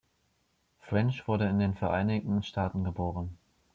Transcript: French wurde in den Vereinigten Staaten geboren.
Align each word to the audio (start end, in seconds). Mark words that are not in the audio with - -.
French 0.79 1.27
wurde 1.27 1.45
in 1.47 1.59
den 1.59 1.75
Vereinigten 1.75 2.41
Staaten 2.41 2.83
geboren. 2.83 3.37